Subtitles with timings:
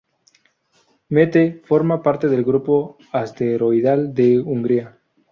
[1.09, 4.97] Mette forma parte del grupo asteroidal de Hungaria